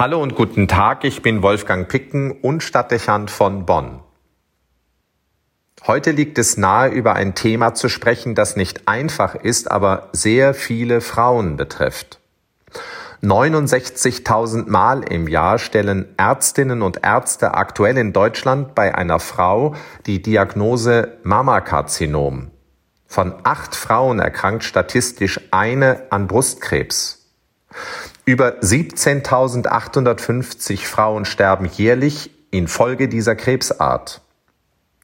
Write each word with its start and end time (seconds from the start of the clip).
Hallo 0.00 0.22
und 0.22 0.34
guten 0.34 0.66
Tag, 0.66 1.04
ich 1.04 1.20
bin 1.20 1.42
Wolfgang 1.42 1.86
Picken 1.86 2.30
und 2.30 2.62
Stadtdechant 2.62 3.30
von 3.30 3.66
Bonn. 3.66 4.00
Heute 5.86 6.12
liegt 6.12 6.38
es 6.38 6.56
nahe, 6.56 6.88
über 6.88 7.16
ein 7.16 7.34
Thema 7.34 7.74
zu 7.74 7.90
sprechen, 7.90 8.34
das 8.34 8.56
nicht 8.56 8.88
einfach 8.88 9.34
ist, 9.34 9.70
aber 9.70 10.08
sehr 10.14 10.54
viele 10.54 11.02
Frauen 11.02 11.58
betrifft. 11.58 12.18
69.000 13.22 14.70
Mal 14.70 15.02
im 15.02 15.28
Jahr 15.28 15.58
stellen 15.58 16.08
Ärztinnen 16.16 16.80
und 16.80 17.04
Ärzte 17.04 17.52
aktuell 17.52 17.98
in 17.98 18.14
Deutschland 18.14 18.74
bei 18.74 18.94
einer 18.94 19.18
Frau 19.18 19.74
die 20.06 20.22
Diagnose 20.22 21.18
Mammakarzinom. 21.24 22.50
Von 23.06 23.34
acht 23.42 23.76
Frauen 23.76 24.18
erkrankt 24.18 24.64
statistisch 24.64 25.38
eine 25.50 26.06
an 26.08 26.26
Brustkrebs. 26.26 27.18
Über 28.30 28.60
17.850 28.60 30.86
Frauen 30.86 31.24
sterben 31.24 31.64
jährlich 31.64 32.30
infolge 32.52 33.08
dieser 33.08 33.34
Krebsart. 33.34 34.20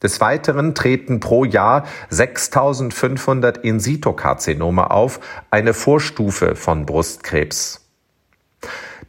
Des 0.01 0.21
Weiteren 0.21 0.77
treten 0.77 1.19
pro 1.19 1.45
Jahr 1.45 1.87
6.500 2.13 3.63
In-situ-Karzinome 3.63 4.93
auf, 4.93 5.19
eine 5.51 5.75
Vorstufe 5.75 6.55
von 6.55 6.87
Brustkrebs. 6.87 7.85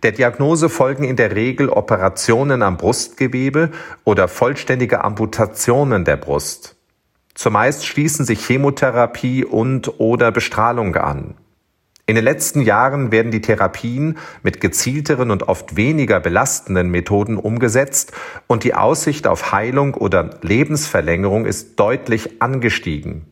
Der 0.02 0.14
Diagnose 0.14 0.70
folgen 0.70 1.04
in 1.04 1.16
der 1.16 1.36
Regel 1.36 1.70
Operationen 1.70 2.64
am 2.64 2.78
Brustgewebe 2.78 3.70
oder 4.04 4.28
vollständige 4.28 5.04
Amputationen 5.04 6.06
der 6.06 6.18
Brust. 6.18 6.76
Zumeist 7.36 7.86
schließen 7.86 8.26
sich 8.26 8.44
Chemotherapie 8.44 9.46
und 9.46 10.00
oder 10.00 10.32
Bestrahlung 10.32 10.96
an. 10.96 11.36
In 12.10 12.16
den 12.16 12.24
letzten 12.24 12.62
Jahren 12.62 13.12
werden 13.12 13.32
die 13.32 13.42
Therapien 13.42 14.18
mit 14.42 14.62
gezielteren 14.62 15.30
und 15.30 15.50
oft 15.50 15.76
weniger 15.76 16.22
belastenden 16.22 16.90
Methoden 16.90 17.36
umgesetzt 17.36 18.14
und 18.48 18.64
die 18.64 18.74
Aussicht 18.74 19.28
auf 19.28 19.52
Heilung 19.52 19.94
oder 19.94 20.40
Lebensverlängerung 20.42 21.46
ist 21.46 21.78
deutlich 21.78 22.42
angestiegen. 22.42 23.26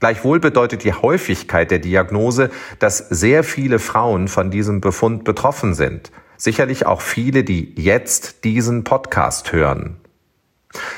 Gleichwohl 0.00 0.40
bedeutet 0.40 0.84
die 0.84 0.94
Häufigkeit 0.94 1.70
der 1.70 1.78
Diagnose, 1.78 2.48
dass 2.78 2.96
sehr 2.96 3.44
viele 3.44 3.78
Frauen 3.78 4.28
von 4.28 4.50
diesem 4.50 4.80
Befund 4.80 5.24
betroffen 5.24 5.74
sind. 5.74 6.10
Sicherlich 6.38 6.86
auch 6.86 7.02
viele, 7.02 7.44
die 7.44 7.74
jetzt 7.76 8.44
diesen 8.44 8.84
Podcast 8.84 9.52
hören. 9.52 9.98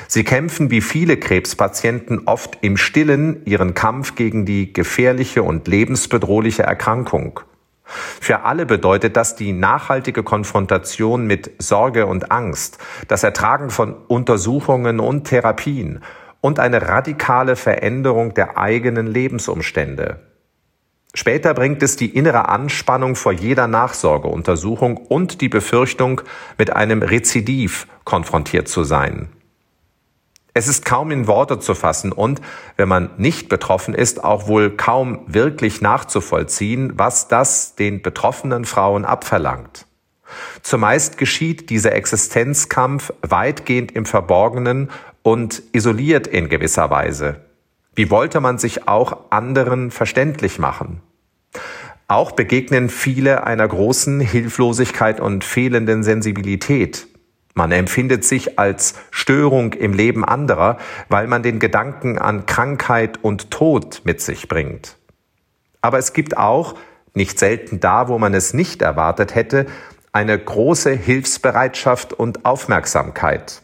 Sie 0.07 0.23
kämpfen 0.23 0.71
wie 0.71 0.81
viele 0.81 1.17
Krebspatienten 1.17 2.27
oft 2.27 2.57
im 2.61 2.77
stillen 2.77 3.45
ihren 3.45 3.73
Kampf 3.73 4.15
gegen 4.15 4.45
die 4.45 4.73
gefährliche 4.73 5.43
und 5.43 5.67
lebensbedrohliche 5.67 6.63
Erkrankung. 6.63 7.41
Für 7.85 8.41
alle 8.43 8.65
bedeutet 8.65 9.17
das 9.17 9.35
die 9.35 9.51
nachhaltige 9.51 10.23
Konfrontation 10.23 11.25
mit 11.25 11.51
Sorge 11.57 12.05
und 12.05 12.31
Angst, 12.31 12.77
das 13.07 13.23
Ertragen 13.23 13.71
von 13.71 13.95
Untersuchungen 14.07 14.99
und 14.99 15.23
Therapien 15.25 16.01
und 16.41 16.59
eine 16.59 16.87
radikale 16.87 17.55
Veränderung 17.55 18.33
der 18.33 18.57
eigenen 18.57 19.07
Lebensumstände. 19.07 20.19
Später 21.15 21.55
bringt 21.55 21.81
es 21.81 21.95
die 21.95 22.15
innere 22.15 22.49
Anspannung 22.49 23.15
vor 23.15 23.31
jeder 23.31 23.67
Nachsorgeuntersuchung 23.67 24.97
und 24.97 25.41
die 25.41 25.49
Befürchtung, 25.49 26.21
mit 26.57 26.75
einem 26.75 27.01
Rezidiv 27.01 27.87
konfrontiert 28.03 28.67
zu 28.67 28.83
sein. 28.83 29.29
Es 30.53 30.67
ist 30.67 30.83
kaum 30.85 31.11
in 31.11 31.27
Worte 31.27 31.59
zu 31.59 31.75
fassen 31.75 32.11
und, 32.11 32.41
wenn 32.75 32.89
man 32.89 33.11
nicht 33.17 33.49
betroffen 33.49 33.93
ist, 33.93 34.23
auch 34.23 34.47
wohl 34.47 34.75
kaum 34.75 35.21
wirklich 35.27 35.81
nachzuvollziehen, 35.81 36.93
was 36.95 37.27
das 37.27 37.75
den 37.75 38.01
betroffenen 38.01 38.65
Frauen 38.65 39.05
abverlangt. 39.05 39.85
Zumeist 40.61 41.17
geschieht 41.17 41.69
dieser 41.69 41.93
Existenzkampf 41.93 43.13
weitgehend 43.21 43.91
im 43.91 44.05
Verborgenen 44.05 44.89
und 45.21 45.61
isoliert 45.71 46.27
in 46.27 46.49
gewisser 46.49 46.89
Weise. 46.89 47.41
Wie 47.95 48.09
wollte 48.09 48.39
man 48.39 48.57
sich 48.57 48.87
auch 48.87 49.31
anderen 49.31 49.91
verständlich 49.91 50.59
machen? 50.59 51.01
Auch 52.07 52.31
begegnen 52.31 52.89
viele 52.89 53.43
einer 53.43 53.67
großen 53.67 54.19
Hilflosigkeit 54.19 55.19
und 55.19 55.43
fehlenden 55.43 56.03
Sensibilität. 56.03 57.07
Man 57.59 57.73
empfindet 57.73 58.23
sich 58.23 58.57
als 58.57 58.93
Störung 59.11 59.73
im 59.73 59.91
Leben 59.91 60.23
anderer, 60.23 60.77
weil 61.09 61.27
man 61.27 61.43
den 61.43 61.59
Gedanken 61.59 62.17
an 62.17 62.45
Krankheit 62.45 63.21
und 63.21 63.51
Tod 63.51 63.99
mit 64.05 64.21
sich 64.21 64.47
bringt. 64.47 64.95
Aber 65.81 65.97
es 65.97 66.13
gibt 66.13 66.37
auch, 66.37 66.75
nicht 67.13 67.37
selten 67.37 67.81
da, 67.81 68.07
wo 68.07 68.17
man 68.17 68.33
es 68.33 68.53
nicht 68.53 68.81
erwartet 68.81 69.35
hätte, 69.35 69.65
eine 70.13 70.39
große 70.39 70.91
Hilfsbereitschaft 70.91 72.13
und 72.13 72.45
Aufmerksamkeit. 72.45 73.61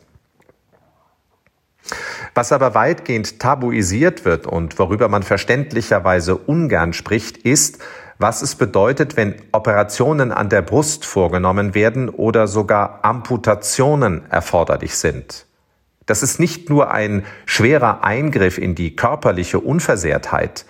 Was 2.34 2.52
aber 2.52 2.76
weitgehend 2.76 3.40
tabuisiert 3.40 4.26
wird 4.26 4.46
und 4.46 4.78
worüber 4.78 5.08
man 5.08 5.24
verständlicherweise 5.24 6.36
ungern 6.36 6.92
spricht, 6.92 7.38
ist, 7.38 7.80
was 8.18 8.42
es 8.42 8.56
bedeutet, 8.56 9.18
wenn 9.18 9.36
Operationen 9.52 10.32
an 10.32 10.50
der 10.50 10.62
Brust 10.62 11.06
vorgenommen 11.06 11.76
werden 11.76 12.10
oder 12.10 12.48
sogar 12.48 13.00
Amputationen 13.04 14.24
erforderlich 14.30 14.96
sind. 14.96 15.46
Das 16.06 16.24
ist 16.24 16.40
nicht 16.40 16.70
nur 16.70 16.92
ein 16.92 17.26
schwerer 17.46 18.04
Eingriff 18.04 18.58
in 18.58 18.76
die 18.76 18.96
körperliche 18.96 19.60
Unversehrtheit, 19.60 20.66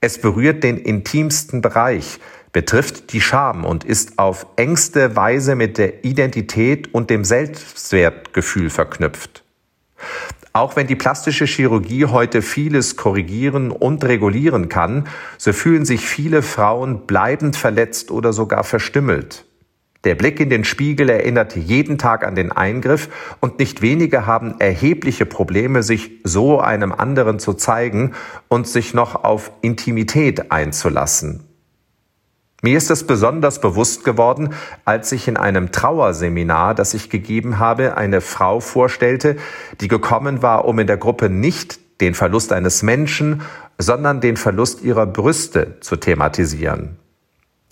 es 0.00 0.20
berührt 0.20 0.62
den 0.62 0.78
intimsten 0.78 1.60
Bereich, 1.60 2.20
betrifft 2.52 3.12
die 3.12 3.20
Scham 3.20 3.64
und 3.64 3.82
ist 3.82 4.18
auf 4.18 4.46
engste 4.54 5.16
Weise 5.16 5.56
mit 5.56 5.76
der 5.76 6.04
Identität 6.04 6.94
und 6.94 7.10
dem 7.10 7.24
Selbstwertgefühl 7.24 8.70
verknüpft. 8.70 9.42
Auch 10.52 10.76
wenn 10.76 10.86
die 10.86 10.96
plastische 10.96 11.44
Chirurgie 11.44 12.06
heute 12.06 12.42
vieles 12.42 12.96
korrigieren 12.96 13.70
und 13.70 14.04
regulieren 14.04 14.68
kann, 14.68 15.06
so 15.36 15.52
fühlen 15.52 15.84
sich 15.84 16.06
viele 16.06 16.42
Frauen 16.42 17.06
bleibend 17.06 17.56
verletzt 17.56 18.10
oder 18.10 18.32
sogar 18.32 18.64
verstümmelt. 18.64 19.44
Der 20.04 20.14
Blick 20.14 20.38
in 20.38 20.48
den 20.48 20.64
Spiegel 20.64 21.10
erinnert 21.10 21.56
jeden 21.56 21.98
Tag 21.98 22.24
an 22.24 22.36
den 22.36 22.52
Eingriff 22.52 23.08
und 23.40 23.58
nicht 23.58 23.82
wenige 23.82 24.26
haben 24.26 24.60
erhebliche 24.60 25.26
Probleme, 25.26 25.82
sich 25.82 26.20
so 26.22 26.60
einem 26.60 26.92
anderen 26.92 27.40
zu 27.40 27.54
zeigen 27.54 28.14
und 28.46 28.68
sich 28.68 28.94
noch 28.94 29.24
auf 29.24 29.50
Intimität 29.60 30.52
einzulassen. 30.52 31.47
Mir 32.60 32.76
ist 32.76 32.90
es 32.90 33.06
besonders 33.06 33.60
bewusst 33.60 34.04
geworden, 34.04 34.52
als 34.84 35.12
ich 35.12 35.28
in 35.28 35.36
einem 35.36 35.70
Trauerseminar, 35.70 36.74
das 36.74 36.92
ich 36.92 37.08
gegeben 37.08 37.60
habe, 37.60 37.96
eine 37.96 38.20
Frau 38.20 38.58
vorstellte, 38.58 39.36
die 39.80 39.86
gekommen 39.86 40.42
war, 40.42 40.64
um 40.64 40.80
in 40.80 40.88
der 40.88 40.96
Gruppe 40.96 41.30
nicht 41.30 41.78
den 42.00 42.14
Verlust 42.14 42.52
eines 42.52 42.82
Menschen, 42.82 43.42
sondern 43.78 44.20
den 44.20 44.36
Verlust 44.36 44.82
ihrer 44.82 45.06
Brüste 45.06 45.78
zu 45.80 45.94
thematisieren. 45.96 46.96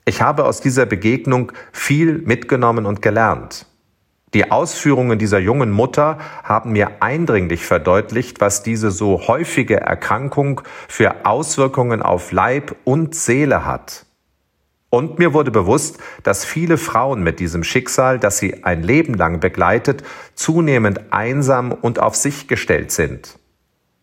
Ich 0.04 0.22
habe 0.22 0.44
aus 0.44 0.60
dieser 0.60 0.86
Begegnung 0.86 1.50
viel 1.72 2.18
mitgenommen 2.18 2.86
und 2.86 3.02
gelernt. 3.02 3.66
Die 4.34 4.52
Ausführungen 4.52 5.18
dieser 5.18 5.40
jungen 5.40 5.72
Mutter 5.72 6.18
haben 6.44 6.72
mir 6.72 7.02
eindringlich 7.02 7.66
verdeutlicht, 7.66 8.40
was 8.40 8.62
diese 8.62 8.92
so 8.92 9.26
häufige 9.26 9.80
Erkrankung 9.80 10.60
für 10.86 11.26
Auswirkungen 11.26 12.02
auf 12.02 12.30
Leib 12.30 12.76
und 12.84 13.16
Seele 13.16 13.64
hat. 13.64 14.06
Und 14.96 15.18
mir 15.18 15.34
wurde 15.34 15.50
bewusst, 15.50 15.98
dass 16.22 16.46
viele 16.46 16.78
Frauen 16.78 17.22
mit 17.22 17.38
diesem 17.38 17.64
Schicksal, 17.64 18.18
das 18.18 18.38
sie 18.38 18.64
ein 18.64 18.82
Leben 18.82 19.12
lang 19.12 19.40
begleitet, 19.40 20.02
zunehmend 20.34 21.12
einsam 21.12 21.70
und 21.70 21.98
auf 21.98 22.16
sich 22.16 22.48
gestellt 22.48 22.90
sind. 22.92 23.38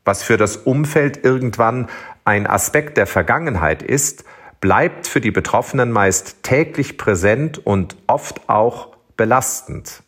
Was 0.06 0.22
für 0.22 0.38
das 0.38 0.56
Umfeld 0.56 1.26
irgendwann 1.26 1.90
ein 2.26 2.46
Aspekt 2.46 2.98
der 2.98 3.08
Vergangenheit 3.08 3.81
ist, 3.81 4.24
bleibt 4.62 5.08
für 5.08 5.20
die 5.20 5.31
Betroffenen 5.31 5.92
meist 5.92 6.44
täglich 6.44 7.00
präsent 7.00 7.66
und 7.66 7.96
oft 8.06 8.48
auch 8.48 8.96
belastend. 9.18 10.04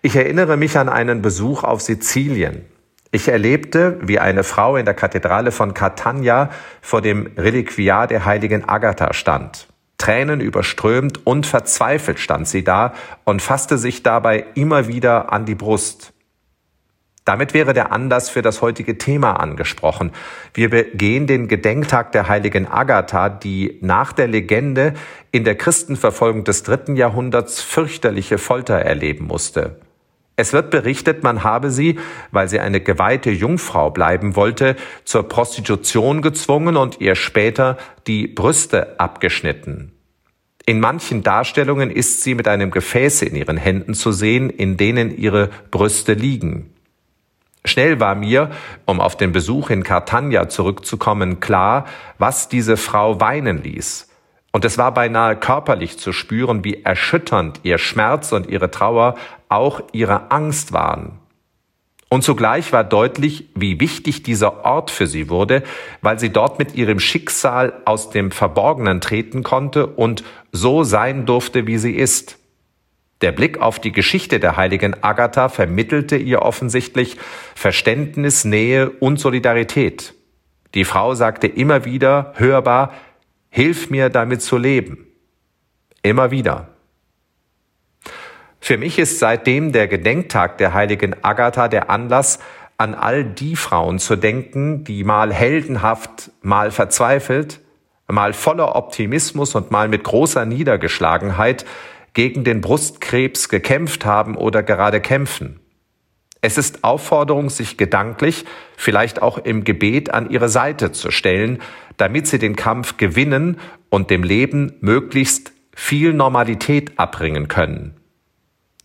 Ich 0.00 0.14
erinnere 0.14 0.56
mich 0.56 0.78
an 0.78 0.88
einen 0.88 1.22
Besuch 1.22 1.64
auf 1.64 1.80
Sizilien. 1.80 2.66
Ich 3.14 3.28
erlebte, 3.28 3.98
wie 4.00 4.18
eine 4.18 4.42
Frau 4.42 4.76
in 4.76 4.86
der 4.86 4.94
Kathedrale 4.94 5.52
von 5.52 5.74
Catania 5.74 6.48
vor 6.80 7.02
dem 7.02 7.30
Reliquiar 7.36 8.06
der 8.06 8.24
heiligen 8.24 8.66
Agatha 8.66 9.12
stand. 9.12 9.68
Tränen 9.98 10.40
überströmt 10.40 11.26
und 11.26 11.46
verzweifelt 11.46 12.18
stand 12.18 12.48
sie 12.48 12.64
da 12.64 12.94
und 13.24 13.42
fasste 13.42 13.76
sich 13.76 14.02
dabei 14.02 14.46
immer 14.54 14.88
wieder 14.88 15.30
an 15.30 15.44
die 15.44 15.54
Brust. 15.54 16.14
Damit 17.26 17.52
wäre 17.52 17.74
der 17.74 17.92
Anlass 17.92 18.30
für 18.30 18.40
das 18.40 18.62
heutige 18.62 18.96
Thema 18.96 19.34
angesprochen. 19.34 20.10
Wir 20.54 20.70
begehen 20.70 21.26
den 21.26 21.48
Gedenktag 21.48 22.12
der 22.12 22.28
heiligen 22.28 22.66
Agatha, 22.66 23.28
die 23.28 23.78
nach 23.82 24.14
der 24.14 24.26
Legende 24.26 24.94
in 25.32 25.44
der 25.44 25.56
Christenverfolgung 25.56 26.44
des 26.44 26.62
dritten 26.62 26.96
Jahrhunderts 26.96 27.60
fürchterliche 27.60 28.38
Folter 28.38 28.76
erleben 28.76 29.26
musste. 29.26 29.76
Es 30.42 30.52
wird 30.52 30.70
berichtet, 30.70 31.22
man 31.22 31.44
habe 31.44 31.70
sie, 31.70 32.00
weil 32.32 32.48
sie 32.48 32.58
eine 32.58 32.80
geweihte 32.80 33.30
Jungfrau 33.30 33.90
bleiben 33.90 34.34
wollte, 34.34 34.74
zur 35.04 35.28
Prostitution 35.28 36.20
gezwungen 36.20 36.76
und 36.76 37.00
ihr 37.00 37.14
später 37.14 37.78
die 38.08 38.26
Brüste 38.26 38.98
abgeschnitten. 38.98 39.92
In 40.66 40.80
manchen 40.80 41.22
Darstellungen 41.22 41.92
ist 41.92 42.24
sie 42.24 42.34
mit 42.34 42.48
einem 42.48 42.72
Gefäß 42.72 43.22
in 43.22 43.36
ihren 43.36 43.56
Händen 43.56 43.94
zu 43.94 44.10
sehen, 44.10 44.50
in 44.50 44.76
denen 44.76 45.16
ihre 45.16 45.48
Brüste 45.70 46.14
liegen. 46.14 46.74
Schnell 47.64 48.00
war 48.00 48.16
mir, 48.16 48.50
um 48.84 49.00
auf 49.00 49.16
den 49.16 49.30
Besuch 49.30 49.70
in 49.70 49.84
Cartagna 49.84 50.48
zurückzukommen, 50.48 51.38
klar, 51.38 51.86
was 52.18 52.48
diese 52.48 52.76
Frau 52.76 53.20
weinen 53.20 53.62
ließ. 53.62 54.08
Und 54.52 54.66
es 54.66 54.76
war 54.76 54.92
beinahe 54.92 55.36
körperlich 55.36 55.98
zu 55.98 56.12
spüren, 56.12 56.62
wie 56.62 56.84
erschütternd 56.84 57.60
ihr 57.62 57.78
Schmerz 57.78 58.32
und 58.32 58.48
ihre 58.48 58.70
Trauer 58.70 59.14
auch 59.48 59.80
ihre 59.92 60.30
Angst 60.30 60.72
waren. 60.72 61.18
Und 62.10 62.22
zugleich 62.22 62.74
war 62.74 62.84
deutlich, 62.84 63.48
wie 63.54 63.80
wichtig 63.80 64.22
dieser 64.22 64.66
Ort 64.66 64.90
für 64.90 65.06
sie 65.06 65.30
wurde, 65.30 65.62
weil 66.02 66.18
sie 66.18 66.28
dort 66.28 66.58
mit 66.58 66.74
ihrem 66.74 67.00
Schicksal 67.00 67.72
aus 67.86 68.10
dem 68.10 68.30
Verborgenen 68.30 69.00
treten 69.00 69.42
konnte 69.42 69.86
und 69.86 70.22
so 70.52 70.84
sein 70.84 71.24
durfte, 71.24 71.66
wie 71.66 71.78
sie 71.78 71.94
ist. 71.94 72.38
Der 73.22 73.32
Blick 73.32 73.62
auf 73.62 73.78
die 73.78 73.92
Geschichte 73.92 74.40
der 74.40 74.58
heiligen 74.58 75.02
Agatha 75.02 75.48
vermittelte 75.48 76.16
ihr 76.16 76.42
offensichtlich 76.42 77.16
Verständnis, 77.54 78.44
Nähe 78.44 78.90
und 78.90 79.18
Solidarität. 79.18 80.12
Die 80.74 80.84
Frau 80.84 81.14
sagte 81.14 81.46
immer 81.46 81.86
wieder 81.86 82.34
hörbar, 82.36 82.92
Hilf 83.54 83.90
mir 83.90 84.08
damit 84.08 84.40
zu 84.40 84.56
leben. 84.56 85.06
Immer 86.02 86.30
wieder. 86.30 86.68
Für 88.60 88.78
mich 88.78 88.98
ist 88.98 89.18
seitdem 89.18 89.72
der 89.72 89.88
Gedenktag 89.88 90.56
der 90.56 90.72
heiligen 90.72 91.22
Agatha 91.22 91.68
der 91.68 91.90
Anlass, 91.90 92.38
an 92.78 92.94
all 92.94 93.24
die 93.24 93.54
Frauen 93.54 93.98
zu 93.98 94.16
denken, 94.16 94.84
die 94.84 95.04
mal 95.04 95.34
heldenhaft, 95.34 96.30
mal 96.40 96.70
verzweifelt, 96.70 97.60
mal 98.08 98.32
voller 98.32 98.74
Optimismus 98.74 99.54
und 99.54 99.70
mal 99.70 99.86
mit 99.86 100.02
großer 100.02 100.46
Niedergeschlagenheit 100.46 101.66
gegen 102.14 102.44
den 102.44 102.62
Brustkrebs 102.62 103.50
gekämpft 103.50 104.06
haben 104.06 104.34
oder 104.34 104.62
gerade 104.62 105.02
kämpfen. 105.02 105.60
Es 106.44 106.58
ist 106.58 106.82
Aufforderung, 106.82 107.50
sich 107.50 107.76
gedanklich, 107.76 108.44
vielleicht 108.76 109.22
auch 109.22 109.38
im 109.38 109.62
Gebet 109.62 110.12
an 110.12 110.28
ihre 110.28 110.48
Seite 110.48 110.90
zu 110.90 111.12
stellen, 111.12 111.62
damit 111.96 112.26
sie 112.26 112.40
den 112.40 112.56
Kampf 112.56 112.96
gewinnen 112.96 113.60
und 113.90 114.10
dem 114.10 114.24
Leben 114.24 114.74
möglichst 114.80 115.52
viel 115.74 116.12
Normalität 116.12 116.98
abbringen 116.98 117.46
können. 117.46 117.94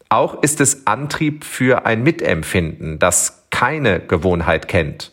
Auch 0.07 0.44
ist 0.44 0.62
es 0.62 0.86
Antrieb 0.86 1.44
für 1.44 1.86
ein 1.88 2.04
Mitempfinden, 2.04 3.00
das 3.00 3.48
keine 3.50 4.00
Gewohnheit 4.00 4.68
kennt 4.68 5.12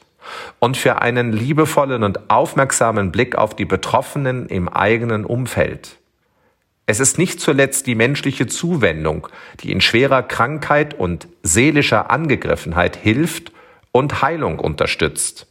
und 0.58 0.76
für 0.76 1.00
einen 1.00 1.32
liebevollen 1.32 2.02
und 2.02 2.30
aufmerksamen 2.30 3.10
Blick 3.10 3.36
auf 3.36 3.56
die 3.56 3.64
Betroffenen 3.64 4.46
im 4.46 4.68
eigenen 4.68 5.24
Umfeld. 5.24 5.98
Es 6.86 7.00
ist 7.00 7.18
nicht 7.18 7.40
zuletzt 7.40 7.86
die 7.86 7.94
menschliche 7.94 8.46
Zuwendung, 8.46 9.28
die 9.60 9.72
in 9.72 9.80
schwerer 9.80 10.22
Krankheit 10.22 10.94
und 10.94 11.28
seelischer 11.42 12.10
Angegriffenheit 12.10 12.96
hilft 12.96 13.52
und 13.90 14.20
Heilung 14.20 14.58
unterstützt. 14.58 15.46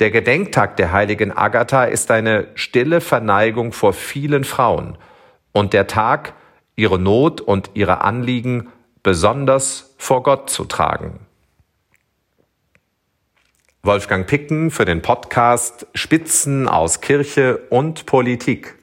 Der 0.00 0.10
Gedenktag 0.10 0.76
der 0.76 0.92
heiligen 0.92 1.32
Agatha 1.32 1.84
ist 1.84 2.10
eine 2.10 2.48
stille 2.54 3.00
Verneigung 3.00 3.72
vor 3.72 3.92
vielen 3.92 4.44
Frauen 4.44 4.98
und 5.52 5.72
der 5.72 5.86
Tag, 5.86 6.34
ihre 6.76 6.98
Not 6.98 7.40
und 7.40 7.70
ihre 7.74 8.02
Anliegen 8.02 8.68
besonders 9.02 9.94
vor 9.98 10.22
Gott 10.22 10.50
zu 10.50 10.64
tragen. 10.64 11.20
Wolfgang 13.82 14.26
Picken 14.26 14.70
für 14.70 14.84
den 14.84 15.02
Podcast 15.02 15.86
Spitzen 15.94 16.68
aus 16.68 17.00
Kirche 17.00 17.58
und 17.68 18.06
Politik. 18.06 18.81